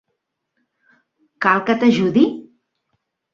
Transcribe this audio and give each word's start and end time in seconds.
Cal 1.47 1.61
que 1.67 1.75
t'ajudi? 1.85 2.25